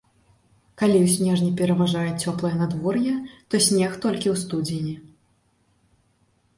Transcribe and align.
Калі 0.81 0.95
ў 1.01 1.07
снежні 1.15 1.49
пераважае 1.59 2.07
цёплае 2.25 2.53
надвор'е, 2.63 3.13
то 3.49 3.55
снег 3.69 3.91
толькі 4.07 4.27
ў 4.33 4.35
студзені. 4.45 4.95